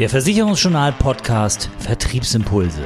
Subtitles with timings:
[0.00, 2.82] Der Versicherungsjournal Podcast Vertriebsimpulse.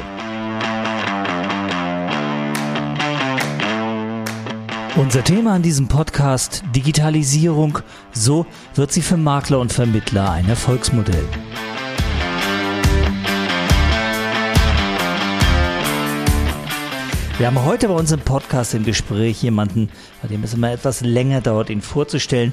[4.97, 7.79] Unser Thema an diesem Podcast Digitalisierung.
[8.11, 11.23] So wird sie für Makler und Vermittler ein Erfolgsmodell.
[17.39, 19.89] Wir haben heute bei uns im Podcast im Gespräch jemanden,
[20.21, 22.53] bei dem es immer etwas länger dauert, ihn vorzustellen.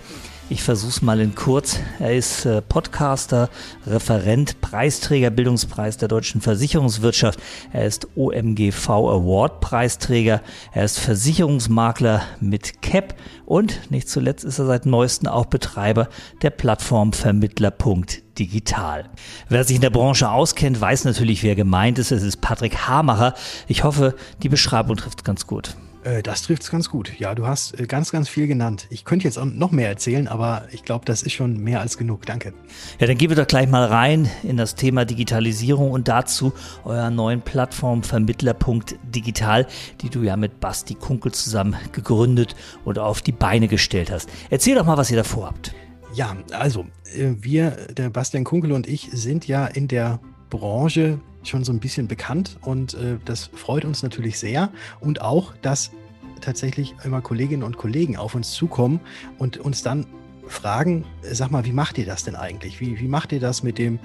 [0.52, 1.80] Ich versuche es mal in kurz.
[2.00, 3.50] Er ist äh, Podcaster,
[3.88, 7.40] Referent, Preisträger, Bildungspreis der deutschen Versicherungswirtschaft.
[7.72, 10.42] Er ist OMGV Award Preisträger.
[10.74, 13.16] Er ist Versicherungsmakler mit CAP
[13.46, 16.10] und nicht zuletzt ist er seit neuestem auch Betreiber
[16.42, 19.06] der Plattform Vermittler.digital.
[19.48, 22.12] Wer sich in der Branche auskennt, weiß natürlich, wer gemeint ist.
[22.12, 23.36] Es ist Patrick Hamacher.
[23.70, 25.78] Ich hoffe, die Beschreibung trifft ganz gut.
[26.04, 27.20] Äh, das trifft es ganz gut.
[27.20, 28.88] Ja, du hast äh, ganz, ganz viel genannt.
[28.90, 31.98] Ich könnte jetzt auch noch mehr erzählen, aber ich glaube, das ist schon mehr als
[31.98, 32.26] genug.
[32.26, 32.54] Danke.
[33.00, 37.10] Ja, dann gehen wir doch gleich mal rein in das Thema Digitalisierung und dazu eurer
[37.10, 39.68] neuen Plattform Vermittler.digital,
[40.02, 44.30] die du ja mit Basti Kunkel zusammen gegründet und auf die Beine gestellt hast.
[44.50, 45.74] Erzähl doch mal, was ihr da vorhabt.
[46.14, 46.86] Ja, also
[47.16, 51.80] äh, wir, der Bastian Kunkel und ich, sind ja in der Branche schon so ein
[51.80, 54.72] bisschen bekannt und äh, das freut uns natürlich sehr.
[55.00, 55.92] Und auch, dass
[56.42, 59.00] tatsächlich immer Kolleginnen und Kollegen auf uns zukommen
[59.38, 60.06] und uns dann
[60.48, 62.82] fragen, sag mal, wie macht ihr das denn eigentlich?
[62.82, 64.00] Wie, wie macht ihr das mit dem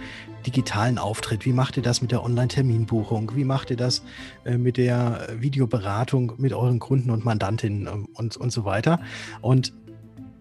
[0.47, 1.45] digitalen Auftritt?
[1.45, 3.33] Wie macht ihr das mit der Online-Terminbuchung?
[3.34, 4.03] Wie macht ihr das
[4.45, 9.01] äh, mit der Videoberatung mit euren Kunden und Mandantinnen ähm, und, und so weiter?
[9.41, 9.73] Und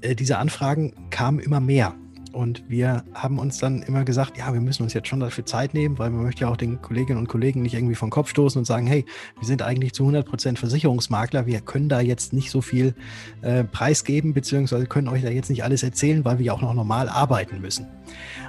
[0.01, 1.95] äh, diese Anfragen kamen immer mehr.
[2.35, 5.73] Und wir haben uns dann immer gesagt, ja, wir müssen uns jetzt schon dafür Zeit
[5.73, 8.59] nehmen, weil man möchte ja auch den Kolleginnen und Kollegen nicht irgendwie vom Kopf stoßen
[8.59, 9.05] und sagen, hey,
[9.39, 12.93] wir sind eigentlich zu 100 Prozent Versicherungsmakler, wir können da jetzt nicht so viel
[13.41, 16.73] äh, preisgeben, beziehungsweise können euch da jetzt nicht alles erzählen, weil wir ja auch noch
[16.73, 17.87] normal arbeiten müssen.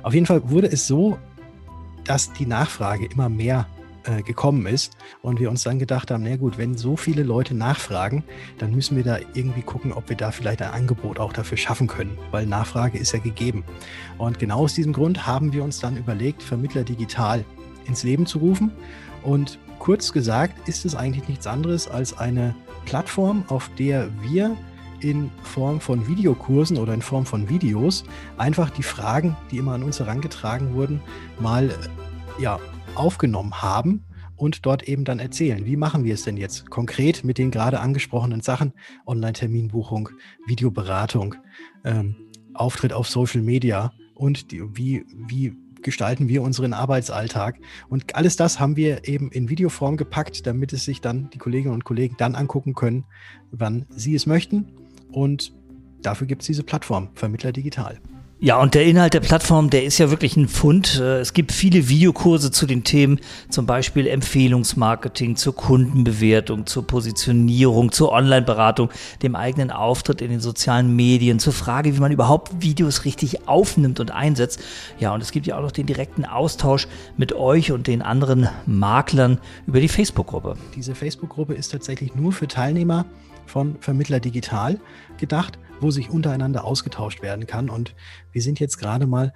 [0.03, 1.17] Auf jeden Fall wurde es so,
[2.03, 3.69] dass die Nachfrage immer mehr
[4.07, 7.55] äh, gekommen ist und wir uns dann gedacht haben, na gut, wenn so viele Leute
[7.55, 8.25] nachfragen,
[8.59, 11.87] dann müssen wir da irgendwie gucken, ob wir da vielleicht ein Angebot auch dafür schaffen
[11.87, 13.65] können, weil Nachfrage ist ja gegeben.
[14.19, 17.45] Und genau aus diesem Grund haben wir uns dann überlegt, Vermittler digital
[17.87, 18.73] ins Leben zu rufen
[19.23, 24.57] und kurz gesagt ist es eigentlich nichts anderes als eine Plattform, auf der wir
[25.01, 28.05] in Form von Videokursen oder in Form von Videos
[28.39, 31.01] einfach die Fragen, die immer an uns herangetragen wurden,
[31.39, 31.71] mal
[32.39, 32.59] ja,
[32.97, 34.05] aufgenommen haben
[34.37, 35.65] und dort eben dann erzählen.
[35.65, 38.73] Wie machen wir es denn jetzt konkret mit den gerade angesprochenen Sachen?
[39.07, 40.11] Online-Terminbuchung,
[40.47, 41.35] Videoberatung,
[41.85, 42.17] ähm,
[42.55, 47.59] Auftritt auf Social Media und die, wie, wie gestalten wir unseren Arbeitsalltag?
[47.89, 51.75] Und alles das haben wir eben in Videoform gepackt, damit es sich dann die Kolleginnen
[51.75, 53.05] und Kollegen dann angucken können,
[53.51, 54.73] wann sie es möchten.
[55.13, 55.53] Und
[56.03, 58.01] dafür gibt es diese Plattform, Vermittler Digital.
[58.39, 61.01] Ja, und der Inhalt der Plattform, der ist ja wirklich ein Fund.
[61.01, 67.93] Äh, es gibt viele Videokurse zu den Themen, zum Beispiel Empfehlungsmarketing, zur Kundenbewertung, zur Positionierung,
[67.93, 68.91] zur Online-Beratung,
[69.23, 74.01] dem eigenen Auftritt in den sozialen Medien, zur Frage, wie man überhaupt Videos richtig aufnimmt
[74.01, 74.63] und einsetzt.
[74.99, 78.51] Ja, und es gibt ja auch noch den direkten Austausch mit euch und den anderen
[78.67, 80.59] Maklern über die Facebook-Gruppe.
[80.75, 83.07] Diese Facebook-Gruppe ist tatsächlich nur für Teilnehmer
[83.47, 84.79] von Vermittler Digital
[85.17, 87.69] gedacht wo sich untereinander ausgetauscht werden kann.
[87.71, 87.95] Und
[88.33, 89.33] wir sind jetzt gerade mal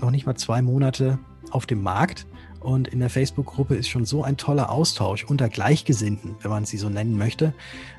[0.00, 1.18] noch nicht mal zwei Monate
[1.50, 2.26] auf dem Markt.
[2.60, 6.76] Und in der Facebook-Gruppe ist schon so ein toller Austausch unter Gleichgesinnten, wenn man sie
[6.76, 7.54] so nennen möchte.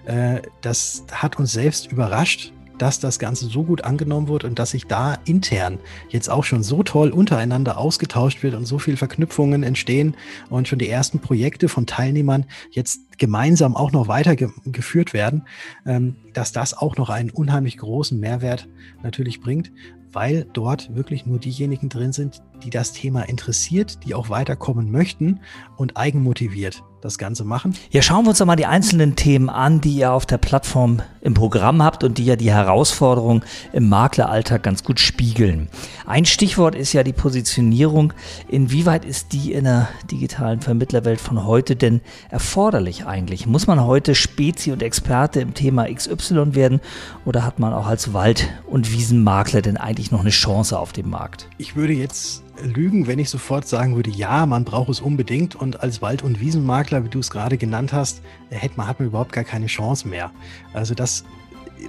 [0.05, 4.71] Äh, das hat uns selbst überrascht, dass das Ganze so gut angenommen wird und dass
[4.71, 5.77] sich da intern
[6.09, 10.15] jetzt auch schon so toll untereinander ausgetauscht wird und so viele Verknüpfungen entstehen
[10.49, 15.43] und schon die ersten Projekte von Teilnehmern jetzt gemeinsam auch noch weitergeführt werden,
[15.85, 18.67] ähm, dass das auch noch einen unheimlich großen Mehrwert
[19.03, 19.71] natürlich bringt,
[20.11, 25.39] weil dort wirklich nur diejenigen drin sind, die das Thema interessiert, die auch weiterkommen möchten
[25.77, 27.75] und eigenmotiviert das Ganze machen.
[27.89, 31.01] Ja, schauen wir uns doch mal die einzelnen Themen an, die ihr auf der Plattform
[31.22, 35.67] im Programm habt und die ja die Herausforderungen im Makleralltag ganz gut spiegeln.
[36.06, 38.14] Ein Stichwort ist ja die Positionierung.
[38.47, 43.46] Inwieweit ist die in der digitalen Vermittlerwelt von heute denn erforderlich eigentlich?
[43.46, 46.81] Muss man heute Spezi und Experte im Thema XY werden
[47.25, 51.09] oder hat man auch als Wald- und Wiesenmakler denn eigentlich noch eine Chance auf dem
[51.09, 51.47] Markt?
[51.58, 55.81] Ich würde jetzt lügen, wenn ich sofort sagen würde, ja, man braucht es unbedingt und
[55.81, 59.31] als Wald- und Wiesenmakler, wie du es gerade genannt hast, hätte man, hat man überhaupt
[59.31, 60.31] gar keine Chance mehr.
[60.73, 61.23] Also das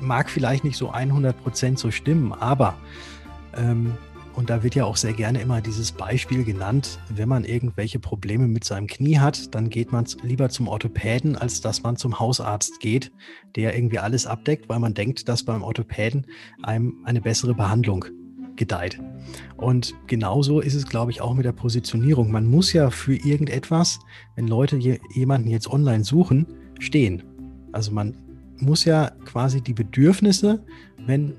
[0.00, 2.74] mag vielleicht nicht so 100 Prozent so stimmen, aber
[3.56, 3.94] ähm,
[4.34, 8.48] und da wird ja auch sehr gerne immer dieses Beispiel genannt, wenn man irgendwelche Probleme
[8.48, 12.80] mit seinem Knie hat, dann geht man lieber zum Orthopäden, als dass man zum Hausarzt
[12.80, 13.12] geht,
[13.56, 16.26] der irgendwie alles abdeckt, weil man denkt, dass beim Orthopäden
[16.62, 18.06] einem eine bessere Behandlung
[18.62, 19.00] gedeiht.
[19.56, 22.30] Und genauso ist es, glaube ich, auch mit der Positionierung.
[22.30, 23.98] Man muss ja für irgendetwas,
[24.36, 24.78] wenn Leute
[25.12, 26.46] jemanden jetzt online suchen,
[26.78, 27.24] stehen.
[27.72, 28.14] Also man
[28.60, 30.64] muss ja quasi die Bedürfnisse,
[31.06, 31.34] wenn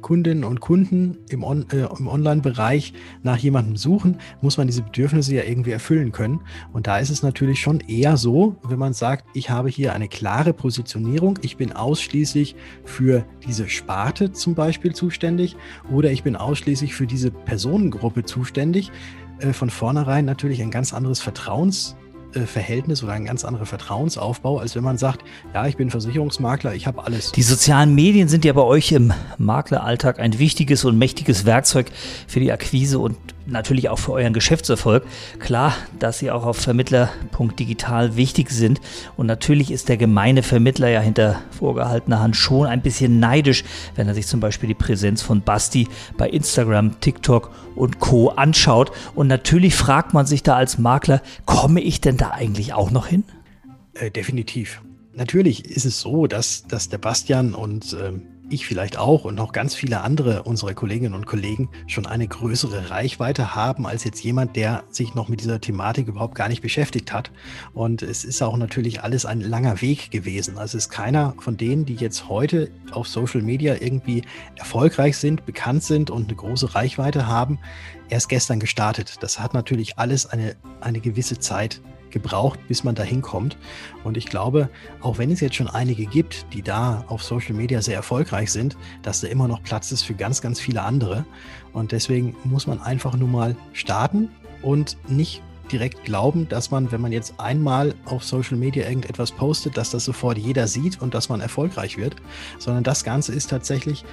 [0.00, 2.92] Kundinnen und Kunden im, On äh, im Online-Bereich
[3.22, 6.40] nach jemandem suchen, muss man diese Bedürfnisse ja irgendwie erfüllen können.
[6.72, 10.08] Und da ist es natürlich schon eher so, wenn man sagt, ich habe hier eine
[10.08, 15.56] klare Positionierung, ich bin ausschließlich für diese Sparte zum Beispiel zuständig
[15.90, 18.90] oder ich bin ausschließlich für diese Personengruppe zuständig,
[19.40, 21.96] äh, von vornherein natürlich ein ganz anderes Vertrauens
[22.32, 26.86] Verhältnis oder ein ganz anderer Vertrauensaufbau, als wenn man sagt, ja, ich bin Versicherungsmakler, ich
[26.86, 27.32] habe alles.
[27.32, 31.86] Die sozialen Medien sind ja bei euch im Makleralltag ein wichtiges und mächtiges Werkzeug
[32.26, 33.16] für die Akquise und
[33.48, 35.04] natürlich auch für euren Geschäftserfolg.
[35.38, 38.80] Klar, dass sie auch auf Vermittler.digital wichtig sind.
[39.16, 43.64] Und natürlich ist der gemeine Vermittler ja hinter vorgehaltener Hand schon ein bisschen neidisch,
[43.96, 48.30] wenn er sich zum Beispiel die Präsenz von Basti bei Instagram, TikTok und Co.
[48.30, 48.92] anschaut.
[49.14, 53.06] Und natürlich fragt man sich da als Makler, komme ich denn da eigentlich auch noch
[53.06, 53.24] hin?
[53.94, 54.82] Äh, definitiv.
[55.14, 59.52] Natürlich ist es so, dass, dass der Bastian und ähm ich vielleicht auch und noch
[59.52, 64.56] ganz viele andere unserer Kolleginnen und Kollegen schon eine größere Reichweite haben als jetzt jemand,
[64.56, 67.30] der sich noch mit dieser Thematik überhaupt gar nicht beschäftigt hat.
[67.74, 70.58] Und es ist auch natürlich alles ein langer Weg gewesen.
[70.58, 74.22] Also es ist keiner von denen, die jetzt heute auf Social Media irgendwie
[74.56, 77.58] erfolgreich sind, bekannt sind und eine große Reichweite haben,
[78.08, 79.16] erst gestern gestartet.
[79.20, 81.80] Das hat natürlich alles eine, eine gewisse Zeit
[82.10, 83.56] gebraucht, bis man dahin kommt.
[84.04, 84.68] Und ich glaube,
[85.00, 88.76] auch wenn es jetzt schon einige gibt, die da auf Social Media sehr erfolgreich sind,
[89.02, 91.24] dass da immer noch Platz ist für ganz, ganz viele andere.
[91.72, 94.30] Und deswegen muss man einfach nur mal starten
[94.62, 99.76] und nicht direkt glauben, dass man, wenn man jetzt einmal auf Social Media irgendetwas postet,
[99.76, 102.16] dass das sofort jeder sieht und dass man erfolgreich wird,
[102.58, 104.04] sondern das Ganze ist tatsächlich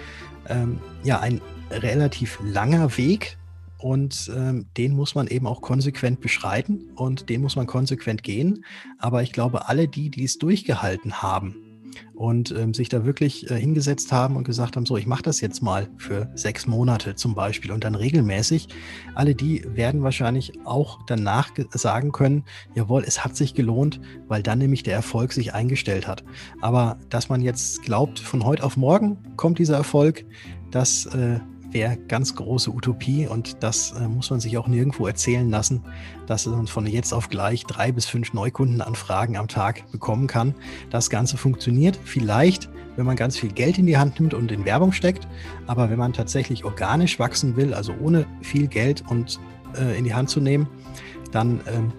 [0.50, 1.42] ähm, ja ein
[1.72, 3.38] relativ langer Weg,
[3.78, 8.66] und ähm, den muss man eben auch konsequent beschreiten und den muss man konsequent gehen.
[9.00, 11.56] Aber ich glaube, alle die, die es durchgehalten haben
[12.14, 15.42] und ähm, sich da wirklich äh, hingesetzt haben und gesagt haben, so, ich mache das
[15.42, 18.70] jetzt mal für sechs Monate zum Beispiel und dann regelmäßig,
[19.14, 22.44] alle die werden wahrscheinlich auch danach sagen können,
[22.74, 26.24] jawohl, es hat sich gelohnt, weil dann nämlich der Erfolg sich eingestellt hat.
[26.62, 30.26] Aber dass man jetzt glaubt, von heute auf morgen kommt dieser Erfolg,
[30.72, 31.40] das äh,
[31.76, 35.84] wäre ganz große Utopie und das äh, muss man sich auch nirgendwo erzählen lassen,
[36.26, 40.56] dass man von jetzt auf gleich drei bis fünf Neukundenanfragen am Tag bekommen kann.
[40.90, 44.64] Das Ganze funktioniert vielleicht, wenn man ganz viel Geld in die Hand nimmt und in
[44.64, 45.28] Werbung steckt,
[45.68, 49.38] aber wenn man tatsächlich organisch wachsen will, also ohne viel Geld und
[49.78, 50.70] äh, in die Hand zu nehmen,
[51.34, 51.92] dann ähm,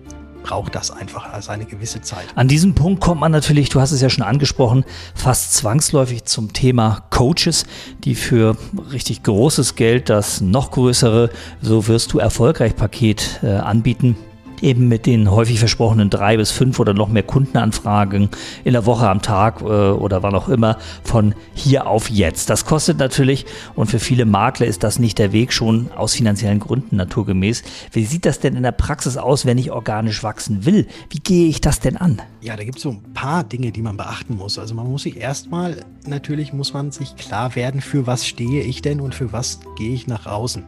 [0.46, 2.26] braucht das einfach also eine gewisse Zeit.
[2.36, 4.84] An diesem Punkt kommt man natürlich, du hast es ja schon angesprochen,
[5.14, 7.66] fast zwangsläufig zum Thema Coaches,
[8.04, 8.56] die für
[8.92, 11.30] richtig großes Geld das noch größere,
[11.62, 14.16] so wirst du erfolgreich Paket äh, anbieten
[14.62, 18.28] eben mit den häufig versprochenen drei bis fünf oder noch mehr Kundenanfragen
[18.64, 22.50] in der Woche am Tag äh, oder wann auch immer von hier auf jetzt.
[22.50, 26.60] Das kostet natürlich und für viele Makler ist das nicht der Weg schon aus finanziellen
[26.60, 27.62] Gründen naturgemäß.
[27.92, 30.86] Wie sieht das denn in der Praxis aus, wenn ich organisch wachsen will?
[31.10, 32.22] Wie gehe ich das denn an?
[32.40, 34.58] Ja, da gibt es so ein paar Dinge, die man beachten muss.
[34.58, 38.82] Also man muss sich erstmal, natürlich muss man sich klar werden, für was stehe ich
[38.82, 40.64] denn und für was gehe ich nach außen.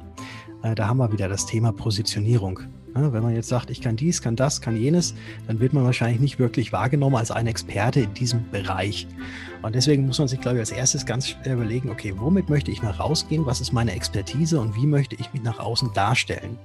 [0.62, 2.60] Äh, da haben wir wieder das Thema Positionierung.
[2.94, 5.14] Wenn man jetzt sagt, ich kann dies, kann das, kann jenes,
[5.46, 9.06] dann wird man wahrscheinlich nicht wirklich wahrgenommen als ein Experte in diesem Bereich.
[9.62, 12.70] Und deswegen muss man sich, glaube ich, als erstes ganz schwer überlegen, okay, womit möchte
[12.70, 16.58] ich nach rausgehen, was ist meine Expertise und wie möchte ich mich nach außen darstellen.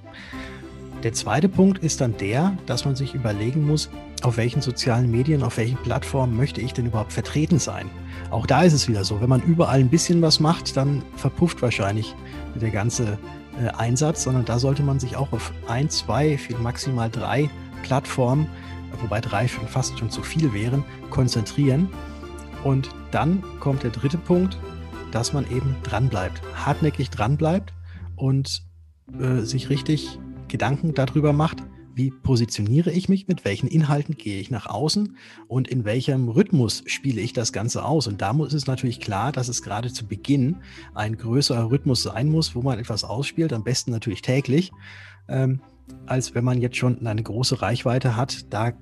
[1.03, 3.89] Der zweite Punkt ist dann der, dass man sich überlegen muss,
[4.22, 7.89] auf welchen sozialen Medien, auf welchen Plattformen möchte ich denn überhaupt vertreten sein.
[8.32, 11.62] Auch da ist es wieder so, wenn man überall ein bisschen was macht, dann verpufft
[11.62, 12.15] wahrscheinlich
[12.56, 13.18] der ganze
[13.62, 17.50] äh, Einsatz, sondern da sollte man sich auch auf ein, zwei, maximal drei
[17.84, 18.48] Plattformen,
[19.02, 21.90] wobei drei schon fast schon zu viel wären, konzentrieren.
[22.64, 24.58] Und dann kommt der dritte Punkt,
[25.12, 27.74] dass man eben dranbleibt, hartnäckig dranbleibt
[28.16, 28.64] und
[29.20, 31.64] äh, sich richtig Gedanken darüber macht,
[31.96, 36.84] wie positioniere ich mich, mit welchen Inhalten gehe ich nach außen und in welchem Rhythmus
[36.88, 38.08] spiele ich das Ganze aus.
[38.08, 40.58] Und da muss es natürlich klar, dass es gerade zu Beginn
[40.94, 44.72] ein größerer Rhythmus sein muss, wo man etwas ausspielt, am besten natürlich täglich,
[45.28, 45.62] ähm,
[46.06, 48.52] als wenn man jetzt schon eine große Reichweite hat.
[48.52, 48.74] Da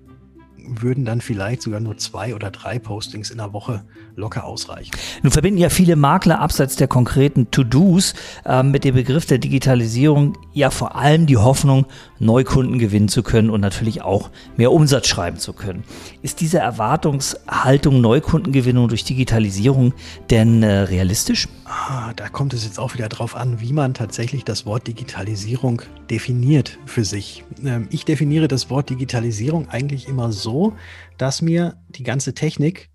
[0.57, 3.83] würden dann vielleicht sogar nur zwei oder drei Postings in der Woche
[4.15, 4.91] locker ausreichen.
[5.23, 8.13] Nun verbinden ja viele Makler abseits der konkreten To-Dos
[8.45, 11.85] äh, mit dem Begriff der Digitalisierung ja vor allem die Hoffnung,
[12.19, 15.83] Neukunden gewinnen zu können und natürlich auch mehr Umsatz schreiben zu können.
[16.21, 19.93] Ist diese Erwartungshaltung Neukundengewinnung durch Digitalisierung
[20.29, 21.47] denn äh, realistisch?
[21.73, 25.81] Ah, da kommt es jetzt auch wieder drauf an, wie man tatsächlich das Wort Digitalisierung
[26.09, 27.45] definiert für sich.
[27.63, 30.73] Ähm, ich definiere das Wort Digitalisierung eigentlich immer so,
[31.17, 32.89] dass mir die ganze Technik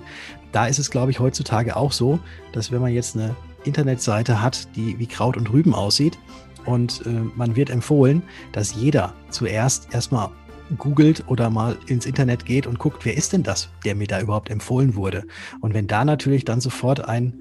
[0.52, 2.18] Da ist es, glaube ich, heutzutage auch so,
[2.52, 6.18] dass wenn man jetzt eine Internetseite hat, die wie Kraut und Rüben aussieht
[6.64, 10.30] und äh, man wird empfohlen, dass jeder zuerst erstmal
[10.78, 14.20] googelt oder mal ins Internet geht und guckt, wer ist denn das, der mir da
[14.20, 15.26] überhaupt empfohlen wurde.
[15.60, 17.40] Und wenn da natürlich dann sofort ein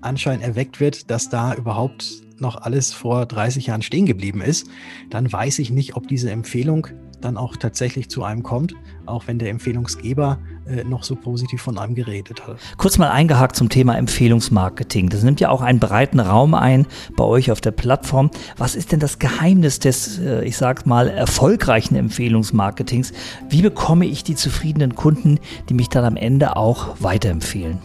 [0.00, 4.68] Anschein erweckt wird, dass da überhaupt noch alles vor 30 Jahren stehen geblieben ist,
[5.10, 6.88] dann weiß ich nicht, ob diese Empfehlung
[7.20, 8.74] dann auch tatsächlich zu einem kommt,
[9.06, 12.58] auch wenn der Empfehlungsgeber äh, noch so positiv von einem geredet hat.
[12.76, 15.08] Kurz mal eingehakt zum Thema Empfehlungsmarketing.
[15.08, 18.30] Das nimmt ja auch einen breiten Raum ein bei euch auf der Plattform.
[18.56, 23.12] Was ist denn das Geheimnis des, äh, ich sag mal, erfolgreichen Empfehlungsmarketings?
[23.48, 25.38] Wie bekomme ich die zufriedenen Kunden,
[25.68, 27.78] die mich dann am Ende auch weiterempfehlen?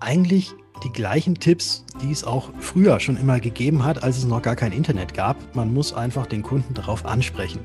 [0.00, 0.52] Eigentlich
[0.84, 4.56] die gleichen Tipps, die es auch früher schon immer gegeben hat, als es noch gar
[4.56, 5.36] kein Internet gab.
[5.54, 7.60] Man muss einfach den Kunden darauf ansprechen.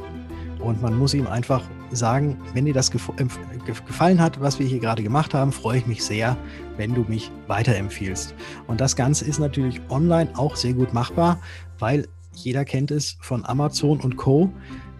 [0.61, 5.03] Und man muss ihm einfach sagen, wenn dir das gefallen hat, was wir hier gerade
[5.03, 6.37] gemacht haben, freue ich mich sehr,
[6.77, 8.35] wenn du mich weiterempfiehlst.
[8.67, 11.39] Und das Ganze ist natürlich online auch sehr gut machbar,
[11.79, 14.51] weil jeder kennt es von Amazon und Co.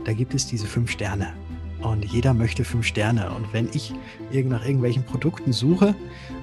[0.04, 1.34] Da gibt es diese fünf Sterne.
[1.82, 3.32] Und jeder möchte fünf Sterne.
[3.32, 3.94] Und wenn ich
[4.32, 5.96] nach irgendwelchen Produkten suche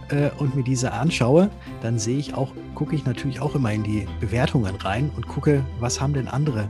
[0.08, 3.84] äh, und mir diese anschaue, dann sehe ich auch, gucke ich natürlich auch immer in
[3.84, 6.68] die Bewertungen rein und gucke, was haben denn andere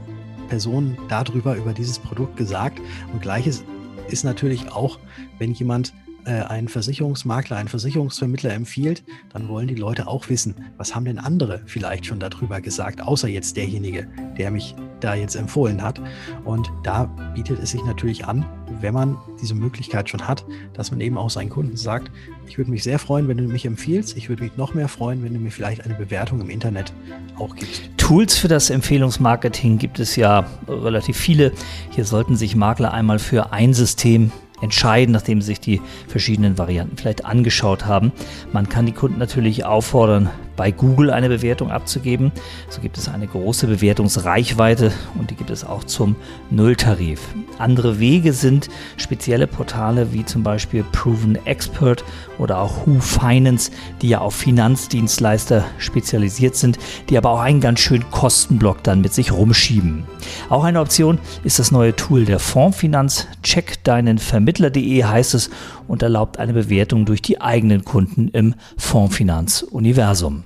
[0.49, 2.81] Personen darüber, über dieses Produkt gesagt.
[3.13, 3.63] Und gleiches
[4.09, 4.99] ist natürlich auch,
[5.37, 5.93] wenn jemand
[6.29, 11.17] äh, einen Versicherungsmakler, einen Versicherungsvermittler empfiehlt, dann wollen die Leute auch wissen, was haben denn
[11.17, 14.07] andere vielleicht schon darüber gesagt, außer jetzt derjenige,
[14.37, 15.99] der mich da jetzt empfohlen hat.
[16.45, 18.45] Und da bietet es sich natürlich an,
[18.79, 22.11] wenn man diese Möglichkeit schon hat, dass man eben auch seinen Kunden sagt,
[22.47, 24.15] ich würde mich sehr freuen, wenn du mich empfiehlst.
[24.15, 26.93] Ich würde mich noch mehr freuen, wenn du mir vielleicht eine Bewertung im Internet
[27.39, 27.89] auch gibst.
[27.97, 31.53] Tools für das Empfehlungsmarketing gibt es ja relativ viele.
[31.89, 36.97] Hier sollten sich Makler einmal für ein System entscheiden, nachdem sie sich die verschiedenen Varianten
[36.97, 38.11] vielleicht angeschaut haben.
[38.51, 42.33] Man kann die Kunden natürlich auffordern, bei Google eine Bewertung abzugeben.
[42.67, 46.17] So gibt es eine große Bewertungsreichweite und die gibt es auch zum
[46.49, 47.21] Nulltarif.
[47.59, 52.03] Andere Wege sind spezielle Portale wie zum Beispiel Proven Expert
[52.39, 56.77] oder auch Who Finance, die ja auf Finanzdienstleister spezialisiert sind,
[57.09, 60.03] die aber auch einen ganz schönen Kostenblock dann mit sich rumschieben.
[60.49, 63.27] Auch eine Option ist das neue Tool der Fondsfinanz.
[63.43, 65.49] Check deinen Vermittler.de heißt es
[65.87, 70.43] und erlaubt eine Bewertung durch die eigenen Kunden im Fondsfinanz-Universum.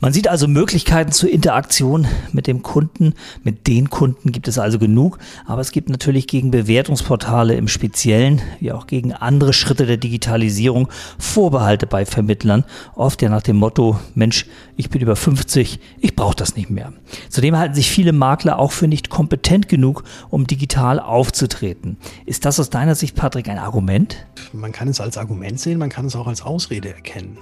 [0.00, 3.14] Man sieht also Möglichkeiten zur Interaktion mit dem Kunden.
[3.42, 8.42] Mit den Kunden gibt es also genug, aber es gibt natürlich gegen Bewertungsportale im Speziellen,
[8.60, 10.88] wie auch gegen andere Schritte der Digitalisierung
[11.18, 12.64] Vorbehalte bei Vermittlern.
[12.94, 16.92] Oft ja nach dem Motto, Mensch, ich bin über 50, ich brauche das nicht mehr.
[17.28, 21.96] Zudem halten sich viele Makler auch für nicht kompetent genug, um digital aufzutreten.
[22.26, 24.26] Ist das aus deiner Sicht, Patrick, ein Argument?
[24.52, 27.38] Man kann es als Argument sehen, man kann es auch als Ausrede erkennen.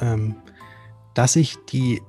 [0.00, 0.36] Ähm
[1.18, 2.00] dass sich die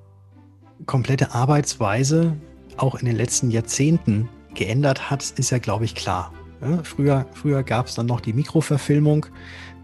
[0.85, 2.37] komplette Arbeitsweise
[2.77, 6.31] auch in den letzten Jahrzehnten geändert hat, ist ja, glaube ich, klar.
[6.61, 9.25] Ja, früher früher gab es dann noch die Mikroverfilmung.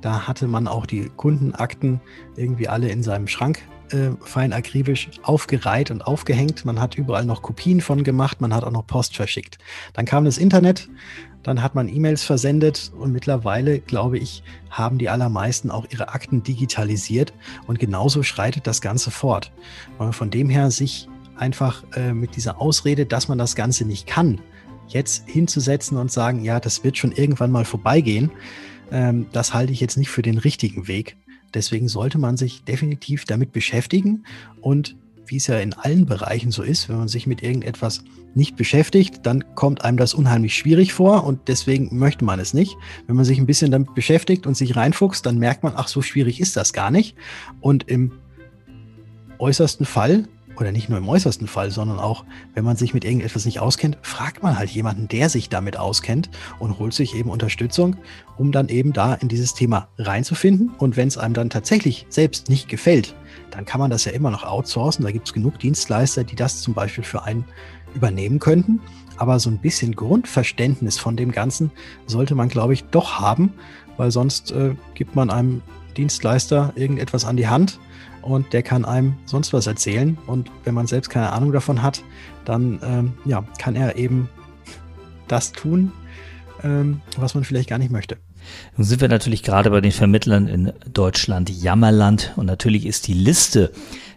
[0.02, 2.02] Da hatte man auch die Kundenakten
[2.36, 6.66] irgendwie alle in seinem Schrank äh, fein akribisch aufgereiht und aufgehängt.
[6.66, 9.58] Man hat überall noch Kopien von gemacht, man hat auch noch Post verschickt.
[9.94, 10.90] Dann kam das Internet,
[11.44, 16.42] dann hat man E-Mails versendet und mittlerweile, glaube ich, haben die allermeisten auch ihre Akten
[16.42, 17.34] digitalisiert
[17.68, 19.52] und genauso schreitet das Ganze fort.
[20.12, 24.42] Von dem her sich einfach äh, mit dieser Ausrede, dass man das Ganze nicht kann,
[24.88, 28.32] jetzt hinzusetzen und sagen, ja, das wird schon irgendwann mal vorbeigehen,
[28.92, 31.18] ähm, das halte ich jetzt nicht für den richtigen Weg.
[31.56, 34.26] Deswegen sollte man sich definitiv damit beschäftigen
[34.62, 34.96] und
[35.28, 38.04] wie es ja in allen Bereichen so ist, wenn man sich mit irgendetwas
[38.36, 42.78] nicht beschäftigt, dann kommt einem das unheimlich schwierig vor und deswegen möchte man es nicht.
[43.08, 46.02] Wenn man sich ein bisschen damit beschäftigt und sich reinfuchst, dann merkt man, ach, so
[46.02, 47.16] schwierig ist das gar nicht.
[47.62, 48.12] Und im
[49.40, 53.46] äußersten Fall, oder nicht nur im äußersten Fall, sondern auch, wenn man sich mit irgendetwas
[53.46, 57.98] nicht auskennt, fragt man halt jemanden, der sich damit auskennt und holt sich eben Unterstützung,
[58.38, 60.72] um dann eben da in dieses Thema reinzufinden.
[60.78, 63.16] Und wenn es einem dann tatsächlich selbst nicht gefällt,
[63.52, 65.04] dann kann man das ja immer noch outsourcen.
[65.04, 67.46] Da gibt es genug Dienstleister, die das zum Beispiel für einen
[67.94, 68.82] übernehmen könnten.
[69.18, 71.72] Aber so ein bisschen Grundverständnis von dem Ganzen
[72.06, 73.54] sollte man, glaube ich, doch haben,
[73.98, 75.62] weil sonst äh, gibt man einem
[75.96, 77.80] Dienstleister irgendetwas an die Hand
[78.26, 80.18] und der kann einem sonst was erzählen.
[80.28, 82.04] Und wenn man selbst keine Ahnung davon hat,
[82.44, 84.30] dann ähm, ja, kann er eben
[85.28, 85.92] das tun,
[86.64, 88.18] ähm, was man vielleicht gar nicht möchte.
[88.78, 93.14] Nun sind wir natürlich gerade bei den Vermittlern in Deutschland Jammerland und natürlich ist die
[93.14, 93.72] Liste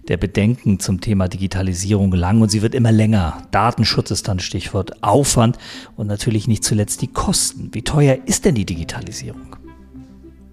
[0.08, 3.42] der Bedenken zum Thema Digitalisierung lang und sie wird immer länger.
[3.50, 5.58] Datenschutz ist dann Stichwort Aufwand
[5.96, 7.70] und natürlich nicht zuletzt die Kosten.
[7.72, 9.56] Wie teuer ist denn die Digitalisierung?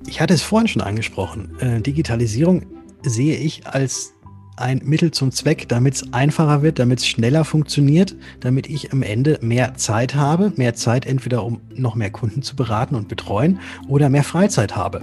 [0.07, 1.57] Ich hatte es vorhin schon angesprochen.
[1.59, 2.63] Äh, Digitalisierung
[3.09, 4.13] sehe ich als
[4.57, 9.03] ein Mittel zum Zweck, damit es einfacher wird, damit es schneller funktioniert, damit ich am
[9.03, 13.59] Ende mehr Zeit habe, mehr Zeit entweder um noch mehr Kunden zu beraten und betreuen
[13.87, 15.01] oder mehr Freizeit habe.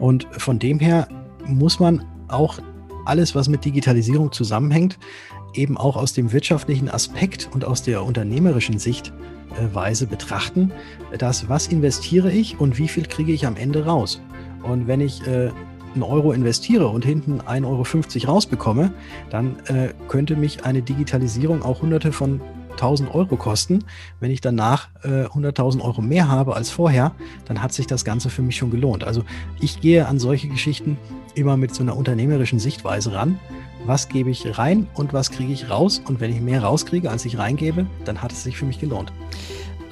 [0.00, 1.08] Und von dem her
[1.46, 2.58] muss man auch
[3.06, 4.98] alles, was mit Digitalisierung zusammenhängt,
[5.54, 10.72] eben auch aus dem wirtschaftlichen Aspekt und aus der unternehmerischen Sichtweise betrachten,
[11.18, 14.20] dass was investiere ich und wie viel kriege ich am Ende raus.
[14.62, 15.50] Und wenn ich äh,
[15.94, 17.64] einen Euro investiere und hinten 1,50
[18.22, 18.92] Euro rausbekomme,
[19.30, 22.40] dann äh, könnte mich eine Digitalisierung auch hunderte von
[22.72, 23.84] 1000 Euro kosten.
[24.20, 27.12] Wenn ich danach äh, 100.000 Euro mehr habe als vorher,
[27.46, 29.04] dann hat sich das Ganze für mich schon gelohnt.
[29.04, 29.24] Also
[29.60, 30.98] ich gehe an solche Geschichten
[31.34, 33.38] immer mit so einer unternehmerischen Sichtweise ran.
[33.86, 36.00] Was gebe ich rein und was kriege ich raus?
[36.06, 39.12] Und wenn ich mehr rauskriege, als ich reingebe, dann hat es sich für mich gelohnt.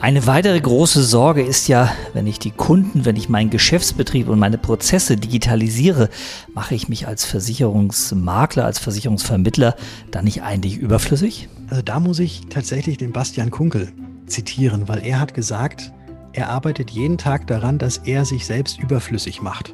[0.03, 4.41] Eine weitere große Sorge ist ja, wenn ich die Kunden, wenn ich meinen Geschäftsbetrieb und
[4.41, 6.09] meine Prozesse digitalisiere,
[6.53, 9.77] mache ich mich als Versicherungsmakler, als Versicherungsvermittler
[10.11, 11.49] dann nicht eigentlich überflüssig?
[11.71, 13.93] Also da muss ich tatsächlich den Bastian Kunkel
[14.27, 15.93] zitieren, weil er hat gesagt,
[16.33, 19.73] er arbeitet jeden Tag daran, dass er sich selbst überflüssig macht.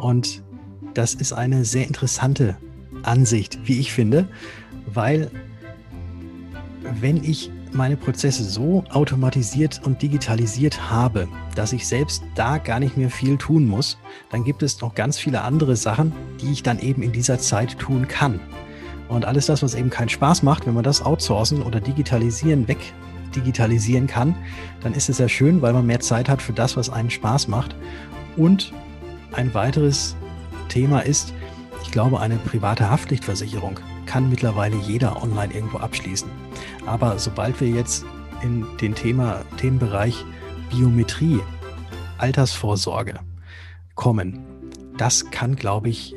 [0.00, 0.42] Und
[0.94, 2.56] das ist eine sehr interessante
[3.02, 4.30] Ansicht, wie ich finde,
[4.94, 5.30] weil
[7.02, 12.96] wenn ich meine Prozesse so automatisiert und digitalisiert habe, dass ich selbst da gar nicht
[12.96, 13.98] mehr viel tun muss,
[14.30, 17.78] dann gibt es noch ganz viele andere Sachen, die ich dann eben in dieser Zeit
[17.78, 18.40] tun kann.
[19.08, 22.78] Und alles das, was eben keinen Spaß macht, wenn man das outsourcen oder digitalisieren, weg
[23.34, 24.34] digitalisieren kann,
[24.82, 27.48] dann ist es ja schön, weil man mehr Zeit hat für das, was einen Spaß
[27.48, 27.76] macht.
[28.36, 28.72] Und
[29.32, 30.16] ein weiteres
[30.68, 31.34] Thema ist,
[31.82, 36.30] ich glaube, eine private Haftpflichtversicherung kann mittlerweile jeder online irgendwo abschließen.
[36.86, 38.04] Aber sobald wir jetzt
[38.42, 40.24] in den Thema, Themenbereich
[40.70, 41.40] Biometrie,
[42.18, 43.20] Altersvorsorge
[43.94, 44.44] kommen,
[44.96, 46.14] das kann, glaube ich,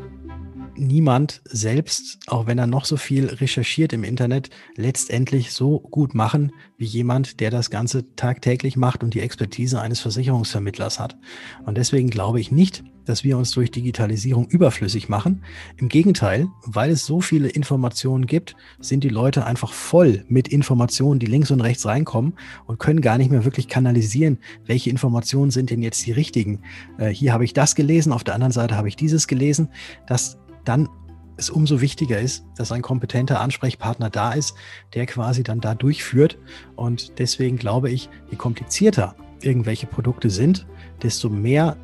[0.76, 6.54] niemand selbst, auch wenn er noch so viel recherchiert im Internet, letztendlich so gut machen
[6.78, 11.18] wie jemand, der das Ganze tagtäglich macht und die Expertise eines Versicherungsvermittlers hat.
[11.66, 15.44] Und deswegen glaube ich nicht, dass wir uns durch Digitalisierung überflüssig machen.
[15.78, 21.20] Im Gegenteil, weil es so viele Informationen gibt, sind die Leute einfach voll mit Informationen,
[21.20, 22.36] die links und rechts reinkommen
[22.68, 26.62] und können gar nicht mehr wirklich kanalisieren, welche Informationen sind denn jetzt die richtigen.
[27.00, 29.70] Äh, hier habe ich das gelesen, auf der anderen Seite habe ich dieses gelesen.
[30.06, 30.88] dass dann
[31.36, 34.54] es umso wichtiger ist, dass ein kompetenter Ansprechpartner da ist,
[34.94, 36.38] der quasi dann da durchführt.
[36.76, 40.68] Und deswegen glaube ich, je komplizierter irgendwelche Produkte sind,
[41.02, 41.76] desto mehr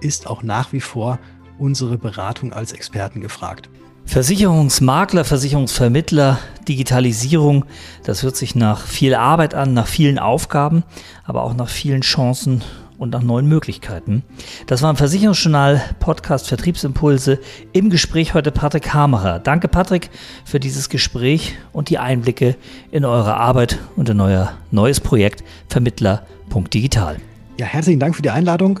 [0.00, 1.18] ist auch nach wie vor
[1.58, 3.68] unsere Beratung als Experten gefragt.
[4.06, 7.64] Versicherungsmakler, Versicherungsvermittler, Digitalisierung,
[8.02, 10.82] das hört sich nach viel Arbeit an, nach vielen Aufgaben,
[11.24, 12.64] aber auch nach vielen Chancen
[12.98, 14.22] und nach neuen Möglichkeiten.
[14.66, 17.38] Das war ein Versicherungsjournal Podcast Vertriebsimpulse
[17.72, 19.38] im Gespräch heute Patrick Hamerer.
[19.38, 20.10] Danke Patrick
[20.44, 22.56] für dieses Gespräch und die Einblicke
[22.90, 27.16] in eure Arbeit und in euer neues Projekt Vermittler.digital.
[27.58, 28.80] Ja, herzlichen Dank für die Einladung.